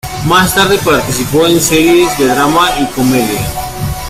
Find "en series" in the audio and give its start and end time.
1.45-2.17